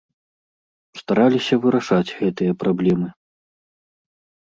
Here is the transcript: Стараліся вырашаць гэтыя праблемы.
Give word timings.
Стараліся 1.01 1.55
вырашаць 1.67 2.15
гэтыя 2.19 2.59
праблемы. 2.67 3.09